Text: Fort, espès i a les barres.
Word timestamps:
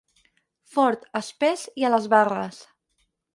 Fort, 0.75 1.03
espès 1.19 1.67
i 1.83 1.85
a 1.85 1.93
les 1.97 2.09
barres. 2.15 2.59